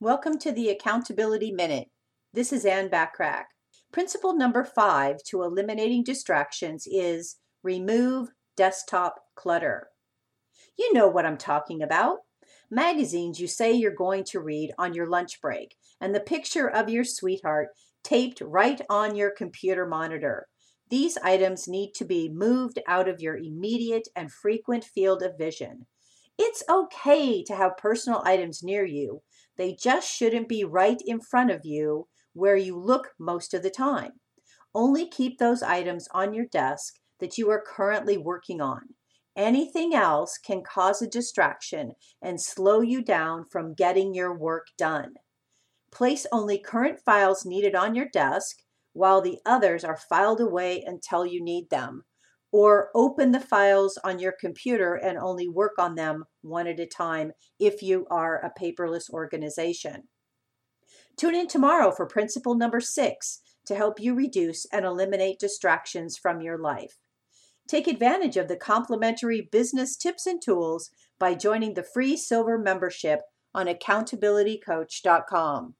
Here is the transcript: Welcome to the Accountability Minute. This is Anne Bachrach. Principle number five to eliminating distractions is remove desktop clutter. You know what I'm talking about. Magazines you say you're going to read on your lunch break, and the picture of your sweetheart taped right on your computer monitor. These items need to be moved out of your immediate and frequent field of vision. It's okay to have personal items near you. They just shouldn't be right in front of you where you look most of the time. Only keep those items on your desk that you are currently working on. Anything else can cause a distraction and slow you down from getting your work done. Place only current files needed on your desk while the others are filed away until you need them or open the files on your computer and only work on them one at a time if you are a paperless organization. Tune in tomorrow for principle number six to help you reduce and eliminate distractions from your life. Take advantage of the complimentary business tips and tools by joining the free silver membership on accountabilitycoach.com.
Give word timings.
Welcome 0.00 0.38
to 0.38 0.52
the 0.52 0.68
Accountability 0.68 1.50
Minute. 1.50 1.88
This 2.32 2.52
is 2.52 2.64
Anne 2.64 2.88
Bachrach. 2.88 3.46
Principle 3.92 4.32
number 4.32 4.62
five 4.62 5.16
to 5.26 5.42
eliminating 5.42 6.04
distractions 6.04 6.86
is 6.86 7.38
remove 7.64 8.28
desktop 8.56 9.16
clutter. 9.34 9.88
You 10.78 10.92
know 10.92 11.08
what 11.08 11.26
I'm 11.26 11.36
talking 11.36 11.82
about. 11.82 12.18
Magazines 12.70 13.40
you 13.40 13.48
say 13.48 13.72
you're 13.72 13.90
going 13.90 14.22
to 14.26 14.38
read 14.38 14.70
on 14.78 14.94
your 14.94 15.08
lunch 15.08 15.40
break, 15.40 15.74
and 16.00 16.14
the 16.14 16.20
picture 16.20 16.70
of 16.70 16.88
your 16.88 17.02
sweetheart 17.02 17.70
taped 18.04 18.40
right 18.40 18.80
on 18.88 19.16
your 19.16 19.32
computer 19.32 19.84
monitor. 19.84 20.46
These 20.90 21.18
items 21.24 21.66
need 21.66 21.90
to 21.96 22.04
be 22.04 22.28
moved 22.28 22.78
out 22.86 23.08
of 23.08 23.20
your 23.20 23.36
immediate 23.36 24.06
and 24.14 24.30
frequent 24.30 24.84
field 24.84 25.24
of 25.24 25.36
vision. 25.36 25.88
It's 26.38 26.62
okay 26.70 27.42
to 27.42 27.56
have 27.56 27.76
personal 27.76 28.22
items 28.24 28.62
near 28.62 28.84
you. 28.84 29.22
They 29.56 29.74
just 29.74 30.08
shouldn't 30.08 30.48
be 30.48 30.62
right 30.62 31.02
in 31.04 31.20
front 31.20 31.50
of 31.50 31.64
you 31.64 32.06
where 32.32 32.56
you 32.56 32.78
look 32.78 33.10
most 33.18 33.54
of 33.54 33.64
the 33.64 33.70
time. 33.70 34.12
Only 34.72 35.08
keep 35.08 35.38
those 35.38 35.64
items 35.64 36.06
on 36.12 36.32
your 36.32 36.46
desk 36.46 36.94
that 37.18 37.38
you 37.38 37.50
are 37.50 37.64
currently 37.66 38.16
working 38.16 38.60
on. 38.60 38.94
Anything 39.36 39.94
else 39.94 40.38
can 40.38 40.62
cause 40.62 41.02
a 41.02 41.08
distraction 41.08 41.92
and 42.22 42.40
slow 42.40 42.80
you 42.82 43.02
down 43.02 43.44
from 43.50 43.74
getting 43.74 44.14
your 44.14 44.32
work 44.32 44.68
done. 44.76 45.14
Place 45.90 46.26
only 46.30 46.58
current 46.58 47.00
files 47.04 47.44
needed 47.44 47.74
on 47.74 47.96
your 47.96 48.08
desk 48.12 48.58
while 48.92 49.20
the 49.20 49.38
others 49.44 49.82
are 49.82 49.96
filed 49.96 50.40
away 50.40 50.84
until 50.86 51.26
you 51.26 51.42
need 51.42 51.70
them 51.70 52.04
or 52.52 52.90
open 52.94 53.32
the 53.32 53.40
files 53.40 53.98
on 54.04 54.18
your 54.18 54.32
computer 54.32 54.94
and 54.94 55.18
only 55.18 55.48
work 55.48 55.78
on 55.78 55.94
them 55.94 56.24
one 56.42 56.66
at 56.66 56.80
a 56.80 56.86
time 56.86 57.32
if 57.58 57.82
you 57.82 58.06
are 58.10 58.44
a 58.44 58.52
paperless 58.58 59.10
organization. 59.10 60.04
Tune 61.16 61.34
in 61.34 61.48
tomorrow 61.48 61.90
for 61.90 62.06
principle 62.06 62.54
number 62.54 62.80
six 62.80 63.40
to 63.66 63.74
help 63.74 64.00
you 64.00 64.14
reduce 64.14 64.64
and 64.66 64.86
eliminate 64.86 65.38
distractions 65.38 66.16
from 66.16 66.40
your 66.40 66.58
life. 66.58 66.96
Take 67.68 67.86
advantage 67.86 68.38
of 68.38 68.48
the 68.48 68.56
complimentary 68.56 69.46
business 69.52 69.94
tips 69.96 70.26
and 70.26 70.40
tools 70.40 70.90
by 71.18 71.34
joining 71.34 71.74
the 71.74 71.82
free 71.82 72.16
silver 72.16 72.56
membership 72.56 73.20
on 73.54 73.66
accountabilitycoach.com. 73.66 75.74